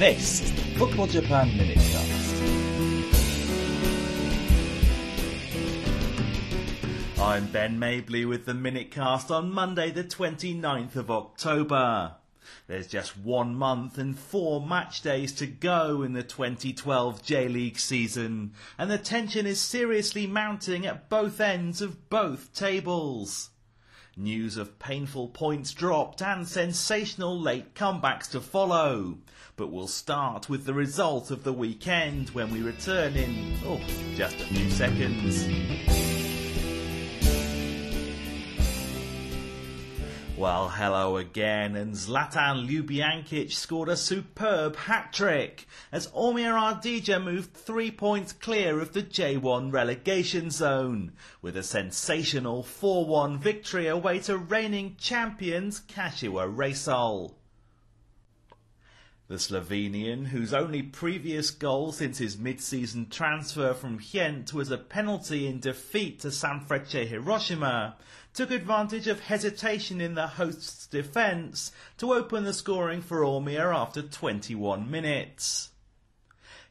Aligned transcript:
This 0.00 0.40
is 0.40 0.52
the 0.52 0.62
Football 0.78 1.08
Japan 1.08 1.50
Minutecast. 1.50 2.38
I'm 7.20 7.46
Ben 7.48 7.78
Mabley 7.78 8.24
with 8.24 8.46
the 8.46 8.54
Minutecast 8.54 9.30
on 9.30 9.52
Monday, 9.52 9.90
the 9.90 10.02
29th 10.02 10.96
of 10.96 11.10
October. 11.10 12.14
There's 12.66 12.86
just 12.86 13.18
one 13.18 13.54
month 13.54 13.98
and 13.98 14.18
four 14.18 14.66
match 14.66 15.02
days 15.02 15.32
to 15.32 15.46
go 15.46 16.02
in 16.02 16.14
the 16.14 16.22
2012 16.22 17.22
J 17.22 17.48
League 17.48 17.78
season, 17.78 18.54
and 18.78 18.90
the 18.90 18.96
tension 18.96 19.44
is 19.44 19.60
seriously 19.60 20.26
mounting 20.26 20.86
at 20.86 21.10
both 21.10 21.42
ends 21.42 21.82
of 21.82 22.08
both 22.08 22.54
tables. 22.54 23.50
News 24.20 24.58
of 24.58 24.78
painful 24.78 25.28
points 25.28 25.72
dropped 25.72 26.20
and 26.20 26.46
sensational 26.46 27.40
late 27.40 27.74
comebacks 27.74 28.30
to 28.32 28.40
follow. 28.42 29.16
But 29.56 29.68
we'll 29.68 29.88
start 29.88 30.46
with 30.46 30.66
the 30.66 30.74
result 30.74 31.30
of 31.30 31.42
the 31.42 31.54
weekend 31.54 32.28
when 32.30 32.50
we 32.50 32.60
return 32.60 33.16
in, 33.16 33.56
oh, 33.64 33.80
just 34.16 34.34
a 34.34 34.44
few 34.44 34.68
seconds. 34.68 36.29
Well, 40.40 40.70
hello 40.70 41.18
again, 41.18 41.76
and 41.76 41.92
Zlatan 41.92 42.66
Ljubijankic 42.66 43.52
scored 43.52 43.90
a 43.90 43.96
superb 43.96 44.74
hat-trick 44.74 45.66
as 45.92 46.06
Omiya 46.12 46.80
Ardija 46.80 47.22
moved 47.22 47.52
three 47.52 47.90
points 47.90 48.32
clear 48.32 48.80
of 48.80 48.94
the 48.94 49.02
J1 49.02 49.70
relegation 49.70 50.50
zone, 50.50 51.12
with 51.42 51.58
a 51.58 51.62
sensational 51.62 52.62
4-1 52.62 53.36
victory 53.36 53.86
away 53.86 54.20
to 54.20 54.38
reigning 54.38 54.96
champions 54.96 55.82
Kashiwa 55.82 56.56
Reysol. 56.56 57.34
The 59.30 59.36
Slovenian, 59.36 60.26
whose 60.26 60.52
only 60.52 60.82
previous 60.82 61.52
goal 61.52 61.92
since 61.92 62.18
his 62.18 62.36
mid-season 62.36 63.10
transfer 63.10 63.74
from 63.74 63.98
Ghent 63.98 64.52
was 64.52 64.72
a 64.72 64.76
penalty 64.76 65.46
in 65.46 65.60
defeat 65.60 66.18
to 66.22 66.32
Sanfrecce 66.32 67.06
Hiroshima, 67.06 67.94
took 68.34 68.50
advantage 68.50 69.06
of 69.06 69.20
hesitation 69.20 70.00
in 70.00 70.16
the 70.16 70.26
hosts' 70.26 70.88
defence 70.88 71.70
to 71.98 72.12
open 72.12 72.42
the 72.42 72.52
scoring 72.52 73.02
for 73.02 73.20
Omiya 73.20 73.72
after 73.72 74.02
21 74.02 74.90
minutes. 74.90 75.70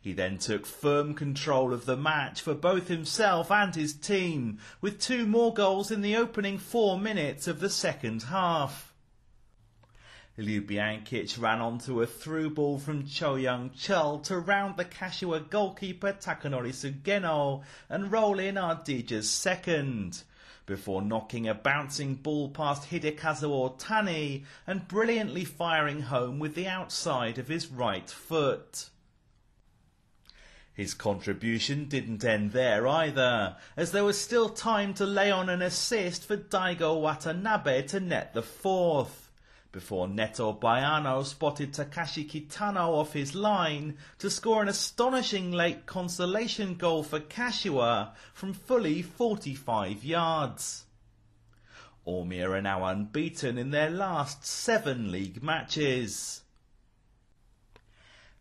He 0.02 0.12
then 0.12 0.38
took 0.38 0.66
firm 0.66 1.14
control 1.14 1.74
of 1.74 1.86
the 1.86 1.96
match 1.96 2.42
for 2.42 2.56
both 2.56 2.90
himself 2.90 3.50
and 3.50 3.74
his 3.74 3.94
team, 3.94 4.60
with 4.82 5.00
two 5.00 5.26
more 5.26 5.54
goals 5.54 5.92
in 5.92 6.02
the 6.02 6.18
opening 6.18 6.58
four 6.58 7.00
minutes 7.00 7.48
of 7.48 7.62
the 7.62 7.70
second 7.70 8.24
half. 8.24 8.89
Ljubijankic 10.40 11.38
ran 11.38 11.60
onto 11.60 12.02
a 12.02 12.08
through 12.08 12.52
ball 12.52 12.80
from 12.80 13.06
Cho 13.06 13.36
Young 13.36 13.72
Chul 13.72 14.24
to 14.24 14.40
round 14.40 14.78
the 14.78 14.86
Kashiwa 14.86 15.50
goalkeeper 15.50 16.14
Takanori 16.14 16.72
Sugeno 16.72 17.64
and 17.90 18.10
roll 18.10 18.40
in 18.40 18.56
Ardija's 18.56 19.30
second, 19.30 20.24
before 20.66 21.02
knocking 21.02 21.46
a 21.46 21.54
bouncing 21.54 22.16
ball 22.16 22.48
past 22.48 22.90
Hidekazu 22.90 23.78
Otani 23.78 24.46
and 24.66 24.88
brilliantly 24.88 25.44
firing 25.44 26.04
home 26.04 26.40
with 26.40 26.56
the 26.56 26.68
outside 26.68 27.38
of 27.38 27.50
his 27.50 27.68
right 27.68 28.10
foot. 28.10 28.90
His 30.74 30.94
contribution 30.94 31.90
didn't 31.90 32.24
end 32.24 32.54
there 32.54 32.88
either, 32.88 33.58
as 33.76 33.92
there 33.92 34.06
was 34.06 34.18
still 34.18 34.48
time 34.48 34.94
to 34.94 35.06
lay 35.06 35.30
on 35.32 35.50
an 35.50 35.62
assist 35.62 36.26
for 36.26 36.38
Daigo 36.38 37.02
Watanabe 37.02 37.82
to 37.88 38.00
net 38.00 38.34
the 38.34 38.42
fourth 38.42 39.29
before 39.72 40.08
Neto 40.08 40.52
Baiano 40.54 41.24
spotted 41.24 41.74
Takashi 41.74 42.28
Kitano 42.28 42.88
off 42.88 43.14
his 43.14 43.36
line 43.36 43.98
to 44.18 44.30
score 44.30 44.62
an 44.62 44.68
astonishing 44.68 45.52
late 45.52 45.86
consolation 45.86 46.76
goal 46.76 47.04
for 47.04 47.20
Kashiwa 47.20 48.12
from 48.34 48.54
fully 48.54 49.02
45 49.04 50.04
yards. 50.04 50.86
Omiya 52.08 52.50
are 52.50 52.62
now 52.62 52.86
unbeaten 52.86 53.60
in 53.60 53.70
their 53.70 53.92
last 53.92 54.44
seven 54.44 55.12
league 55.12 55.44
matches. 55.44 56.42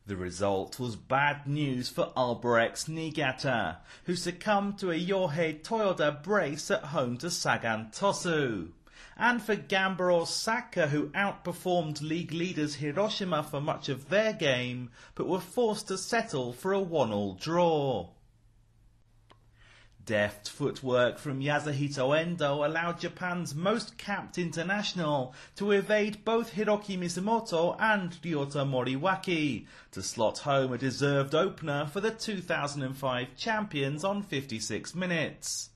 The 0.06 0.16
result 0.16 0.80
was 0.80 0.96
bad 0.96 1.46
news 1.46 1.90
for 1.90 2.10
Albirex 2.16 2.88
Niigata, 2.88 3.80
who 4.04 4.16
succumbed 4.16 4.78
to 4.78 4.90
a 4.90 4.98
Yohei 4.98 5.60
Toyoda 5.62 6.22
brace 6.22 6.70
at 6.70 6.84
home 6.84 7.18
to 7.18 7.30
Sagan 7.30 7.90
Tosu 7.92 8.70
and 9.16 9.42
for 9.42 9.56
Gamba 9.56 10.04
Osaka, 10.04 10.88
who 10.88 11.08
outperformed 11.08 12.00
league 12.00 12.32
leaders 12.32 12.76
Hiroshima 12.76 13.42
for 13.42 13.60
much 13.60 13.88
of 13.88 14.08
their 14.08 14.32
game, 14.32 14.90
but 15.14 15.26
were 15.26 15.40
forced 15.40 15.88
to 15.88 15.98
settle 15.98 16.52
for 16.52 16.72
a 16.72 16.80
one-all 16.80 17.34
draw. 17.34 18.10
Deft 20.08 20.48
footwork 20.48 21.18
from 21.18 21.40
Yasuhito 21.40 22.18
Endo 22.18 22.64
allowed 22.64 22.98
Japan's 22.98 23.54
most 23.54 23.98
capped 23.98 24.38
international 24.38 25.34
to 25.56 25.72
evade 25.72 26.24
both 26.24 26.54
Hiroki 26.54 26.98
Mizumoto 26.98 27.76
and 27.78 28.12
Ryota 28.22 28.64
Moriwaki 28.66 29.66
to 29.90 30.02
slot 30.02 30.38
home 30.38 30.72
a 30.72 30.78
deserved 30.78 31.34
opener 31.34 31.84
for 31.84 32.00
the 32.00 32.10
2005 32.10 33.36
champions 33.36 34.02
on 34.02 34.22
56 34.22 34.94
minutes. 34.94 35.68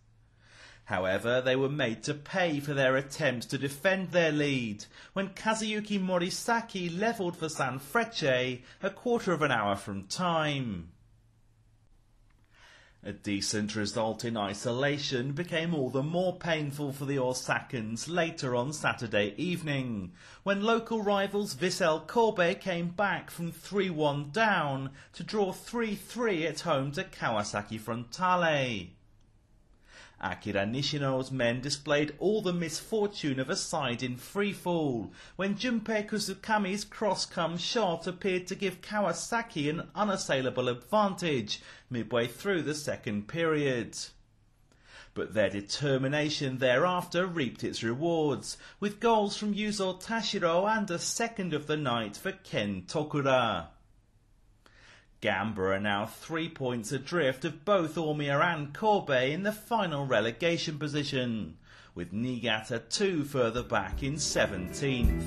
However, 0.86 1.40
they 1.40 1.56
were 1.56 1.68
made 1.68 2.02
to 2.04 2.14
pay 2.14 2.58
for 2.58 2.74
their 2.74 2.96
attempts 2.96 3.46
to 3.46 3.58
defend 3.58 4.10
their 4.10 4.32
lead 4.32 4.84
when 5.12 5.30
Kazuyuki 5.30 6.00
Morisaki 6.00 6.90
levelled 6.90 7.36
for 7.36 7.46
Sanfrecce 7.46 8.62
a 8.82 8.90
quarter 8.90 9.32
of 9.32 9.42
an 9.42 9.52
hour 9.52 9.76
from 9.76 10.08
time. 10.08 10.90
A 13.04 13.12
decent 13.12 13.74
result 13.74 14.24
in 14.24 14.36
isolation 14.36 15.32
became 15.32 15.74
all 15.74 15.90
the 15.90 16.04
more 16.04 16.36
painful 16.36 16.92
for 16.92 17.04
the 17.04 17.16
Osakans 17.16 18.08
later 18.08 18.54
on 18.54 18.72
Saturday 18.72 19.34
evening, 19.36 20.12
when 20.44 20.62
local 20.62 21.02
rivals 21.02 21.54
Vissel 21.54 22.06
Kobe 22.06 22.54
came 22.54 22.90
back 22.90 23.28
from 23.28 23.50
3-1 23.50 24.32
down 24.32 24.90
to 25.14 25.24
draw 25.24 25.52
3-3 25.52 26.48
at 26.48 26.60
home 26.60 26.92
to 26.92 27.02
Kawasaki 27.02 27.80
Frontale. 27.80 28.90
Akira 30.24 30.64
Nishino's 30.64 31.32
men 31.32 31.60
displayed 31.60 32.14
all 32.20 32.42
the 32.42 32.52
misfortune 32.52 33.40
of 33.40 33.50
a 33.50 33.56
side 33.56 34.04
in 34.04 34.16
freefall 34.16 35.10
when 35.34 35.56
Junpei 35.56 36.08
Kusukami's 36.08 36.84
cross-come 36.84 37.58
shot 37.58 38.06
appeared 38.06 38.46
to 38.46 38.54
give 38.54 38.80
Kawasaki 38.80 39.68
an 39.68 39.90
unassailable 39.96 40.68
advantage 40.68 41.60
midway 41.90 42.28
through 42.28 42.62
the 42.62 42.74
second 42.74 43.26
period. 43.26 43.98
But 45.14 45.34
their 45.34 45.50
determination 45.50 46.58
thereafter 46.58 47.26
reaped 47.26 47.64
its 47.64 47.82
rewards, 47.82 48.56
with 48.78 49.00
goals 49.00 49.36
from 49.36 49.54
Yuzo 49.54 50.00
Tashiro 50.00 50.66
and 50.66 50.88
a 50.88 51.00
second 51.00 51.52
of 51.52 51.66
the 51.66 51.76
night 51.76 52.16
for 52.16 52.30
Ken 52.30 52.84
Tokura. 52.86 53.66
Gamba 55.22 55.62
are 55.62 55.78
now 55.78 56.04
three 56.04 56.48
points 56.48 56.90
adrift 56.90 57.44
of 57.44 57.64
both 57.64 57.94
Omiya 57.94 58.42
and 58.42 58.74
Kobe 58.74 59.32
in 59.32 59.44
the 59.44 59.52
final 59.52 60.04
relegation 60.04 60.80
position, 60.80 61.56
with 61.94 62.12
Niigata 62.12 62.82
two 62.90 63.22
further 63.22 63.62
back 63.62 64.02
in 64.02 64.14
17th. 64.14 65.22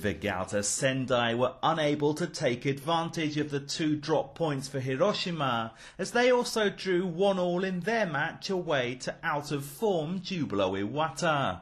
Vegalta 0.00 0.64
Sendai 0.64 1.34
were 1.34 1.52
unable 1.62 2.14
to 2.14 2.26
take 2.26 2.64
advantage 2.64 3.36
of 3.36 3.50
the 3.50 3.60
two 3.60 3.96
drop 3.96 4.34
points 4.34 4.66
for 4.66 4.80
Hiroshima 4.80 5.74
as 5.98 6.12
they 6.12 6.32
also 6.32 6.70
drew 6.70 7.06
one 7.06 7.38
all 7.38 7.62
in 7.62 7.80
their 7.80 8.06
match 8.06 8.48
away 8.48 8.94
to 8.94 9.14
out 9.22 9.52
of 9.52 9.62
form 9.62 10.20
Jubilo 10.20 10.72
Iwata. 10.72 11.60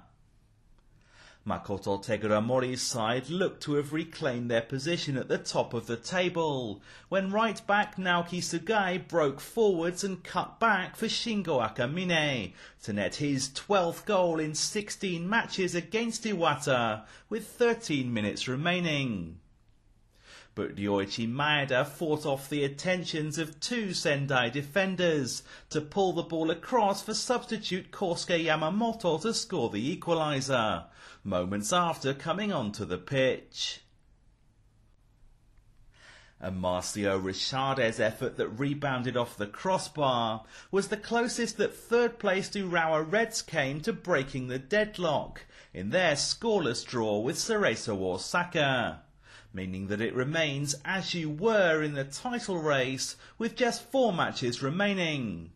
Makoto 1.44 1.98
Teguramori's 2.00 2.82
side 2.82 3.28
looked 3.28 3.64
to 3.64 3.74
have 3.74 3.92
reclaimed 3.92 4.48
their 4.48 4.62
position 4.62 5.16
at 5.16 5.26
the 5.26 5.38
top 5.38 5.74
of 5.74 5.86
the 5.88 5.96
table, 5.96 6.80
when 7.08 7.32
right 7.32 7.66
back 7.66 7.96
Naoki 7.96 8.40
Sugai 8.40 8.98
broke 8.98 9.40
forwards 9.40 10.04
and 10.04 10.22
cut 10.22 10.60
back 10.60 10.94
for 10.94 11.06
Shingo 11.06 11.60
Akamine 11.60 12.52
to 12.84 12.92
net 12.92 13.16
his 13.16 13.48
12th 13.48 14.04
goal 14.04 14.38
in 14.38 14.54
16 14.54 15.28
matches 15.28 15.74
against 15.74 16.22
Iwata 16.22 17.06
with 17.28 17.48
13 17.48 18.14
minutes 18.14 18.46
remaining 18.46 19.40
but 20.54 20.76
Ryoichi 20.76 21.26
Maeda 21.26 21.86
fought 21.86 22.26
off 22.26 22.50
the 22.50 22.62
attentions 22.62 23.38
of 23.38 23.58
two 23.58 23.94
Sendai 23.94 24.50
defenders 24.50 25.42
to 25.70 25.80
pull 25.80 26.12
the 26.12 26.22
ball 26.22 26.50
across 26.50 27.02
for 27.02 27.14
substitute 27.14 27.90
Kosuke 27.90 28.44
Yamamoto 28.44 29.20
to 29.22 29.32
score 29.32 29.70
the 29.70 29.96
equaliser, 29.96 30.84
moments 31.24 31.72
after 31.72 32.12
coming 32.12 32.52
onto 32.52 32.84
the 32.84 32.98
pitch. 32.98 33.80
And 36.38 36.60
Marcio 36.60 37.22
Richardes' 37.22 38.00
effort 38.00 38.36
that 38.36 38.48
rebounded 38.48 39.16
off 39.16 39.36
the 39.36 39.46
crossbar 39.46 40.44
was 40.70 40.88
the 40.88 40.96
closest 40.96 41.56
that 41.58 41.74
third 41.74 42.18
placed 42.18 42.54
Urawa 42.54 43.10
Reds 43.10 43.40
came 43.42 43.80
to 43.82 43.92
breaking 43.92 44.48
the 44.48 44.58
deadlock 44.58 45.46
in 45.72 45.90
their 45.90 46.14
scoreless 46.14 46.84
draw 46.84 47.20
with 47.20 47.36
Cerezo 47.36 47.96
Osaka, 48.02 49.02
meaning 49.52 49.88
that 49.88 50.00
it 50.00 50.14
remains 50.14 50.74
as 50.84 51.14
you 51.14 51.28
were 51.28 51.82
in 51.82 51.94
the 51.94 52.04
title 52.04 52.58
race 52.58 53.16
with 53.38 53.56
just 53.56 53.90
four 53.90 54.12
matches 54.12 54.62
remaining. 54.62 55.50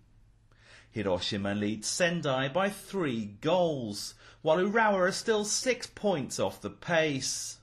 Hiroshima 0.91 1.55
leads 1.55 1.87
Sendai 1.87 2.49
by 2.49 2.71
three 2.71 3.37
goals, 3.41 4.15
while 4.43 4.59
Urawa 4.59 5.09
are 5.09 5.13
still 5.13 5.45
six 5.45 5.87
points 5.87 6.41
off 6.41 6.61
the 6.61 6.71
pace. 6.71 7.59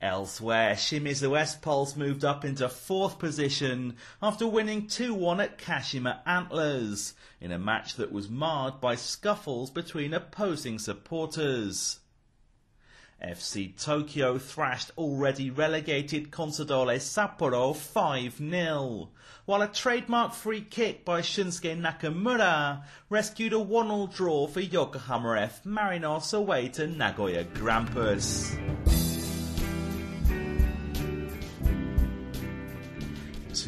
Elsewhere, 0.00 0.74
Shimizu 0.74 1.36
S-Pulse 1.36 1.96
moved 1.96 2.24
up 2.24 2.44
into 2.44 2.68
fourth 2.68 3.18
position 3.18 3.96
after 4.22 4.46
winning 4.46 4.86
2-1 4.86 5.42
at 5.42 5.58
Kashima 5.58 6.20
Antlers 6.24 7.14
in 7.40 7.50
a 7.50 7.58
match 7.58 7.94
that 7.96 8.12
was 8.12 8.28
marred 8.28 8.80
by 8.80 8.94
scuffles 8.94 9.70
between 9.70 10.14
opposing 10.14 10.78
supporters. 10.78 11.98
FC 13.22 13.76
Tokyo 13.76 14.38
thrashed 14.38 14.92
already 14.96 15.50
relegated 15.50 16.30
Consadole 16.30 16.96
Sapporo 16.98 17.74
5-0, 17.74 19.08
while 19.44 19.62
a 19.62 19.66
trademark 19.66 20.32
free 20.32 20.60
kick 20.60 21.04
by 21.04 21.20
Shunsuke 21.20 21.80
Nakamura 21.80 22.84
rescued 23.10 23.52
a 23.52 23.56
1-0 23.56 24.14
draw 24.14 24.46
for 24.46 24.60
Yokohama 24.60 25.36
F 25.40 25.64
Marinos 25.64 26.32
away 26.32 26.68
to 26.68 26.86
Nagoya 26.86 27.44
Grampus. 27.44 28.56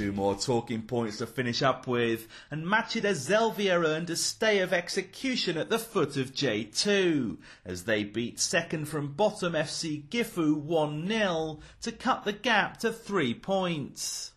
Two 0.00 0.12
more 0.12 0.34
talking 0.34 0.80
points 0.80 1.18
to 1.18 1.26
finish 1.26 1.60
up 1.60 1.86
with, 1.86 2.26
and 2.50 2.64
Machida 2.64 3.12
Zelvia 3.12 3.78
earned 3.78 4.08
a 4.08 4.16
stay 4.16 4.60
of 4.60 4.72
execution 4.72 5.58
at 5.58 5.68
the 5.68 5.78
foot 5.78 6.16
of 6.16 6.32
J2, 6.32 7.36
as 7.66 7.84
they 7.84 8.04
beat 8.04 8.40
second 8.40 8.86
from 8.86 9.12
bottom 9.12 9.52
FC 9.52 10.08
Gifu 10.08 10.64
1-0 10.64 11.60
to 11.82 11.92
cut 11.92 12.24
the 12.24 12.32
gap 12.32 12.78
to 12.78 12.90
three 12.90 13.34
points. 13.34 14.32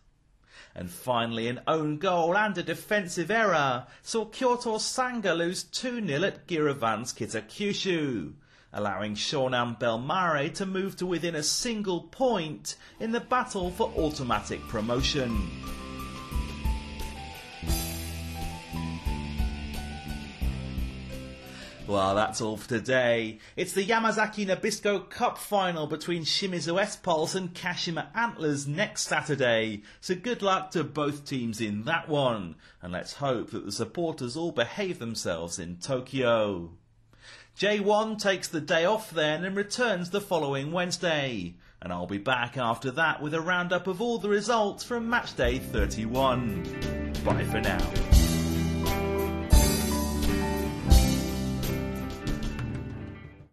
And 0.74 0.90
finally, 0.90 1.48
an 1.48 1.62
own 1.66 1.96
goal 1.96 2.36
and 2.36 2.58
a 2.58 2.62
defensive 2.62 3.30
error 3.30 3.86
saw 4.02 4.26
Kyoto 4.26 4.76
Sanga 4.76 5.32
lose 5.32 5.64
2-0 5.64 6.26
at 6.26 6.46
Giravanz 6.46 7.14
Kitakyushu 7.14 8.34
allowing 8.74 9.14
Shonan 9.14 9.78
Bellmare 9.80 10.52
to 10.54 10.66
move 10.66 10.96
to 10.96 11.06
within 11.06 11.34
a 11.34 11.42
single 11.42 12.02
point 12.02 12.76
in 13.00 13.12
the 13.12 13.20
battle 13.20 13.70
for 13.70 13.90
automatic 13.96 14.60
promotion. 14.68 15.50
Well, 21.86 22.14
that's 22.14 22.40
all 22.40 22.56
for 22.56 22.68
today. 22.68 23.40
It's 23.56 23.74
the 23.74 23.84
Yamazaki 23.84 24.46
Nabisco 24.46 25.08
Cup 25.10 25.36
final 25.36 25.86
between 25.86 26.24
Shimizu 26.24 26.80
S-Pulse 26.80 27.34
and 27.34 27.52
Kashima 27.52 28.06
Antlers 28.16 28.66
next 28.66 29.02
Saturday. 29.02 29.82
So 30.00 30.14
good 30.14 30.40
luck 30.40 30.70
to 30.70 30.82
both 30.82 31.26
teams 31.26 31.60
in 31.60 31.84
that 31.84 32.08
one. 32.08 32.56
And 32.80 32.90
let's 32.90 33.12
hope 33.12 33.50
that 33.50 33.66
the 33.66 33.72
supporters 33.72 34.34
all 34.34 34.50
behave 34.50 34.98
themselves 34.98 35.58
in 35.58 35.76
Tokyo. 35.76 36.70
J1 37.58 38.18
takes 38.18 38.48
the 38.48 38.60
day 38.60 38.84
off 38.84 39.10
then 39.10 39.44
and 39.44 39.54
returns 39.54 40.10
the 40.10 40.20
following 40.20 40.72
Wednesday. 40.72 41.54
And 41.80 41.92
I'll 41.92 42.06
be 42.06 42.18
back 42.18 42.56
after 42.56 42.90
that 42.92 43.22
with 43.22 43.32
a 43.32 43.40
roundup 43.40 43.86
of 43.86 44.00
all 44.00 44.18
the 44.18 44.28
results 44.28 44.82
from 44.82 45.08
matchday 45.08 45.60
31. 45.60 47.12
Bye 47.24 47.44
for 47.44 47.60
now. 47.60 48.23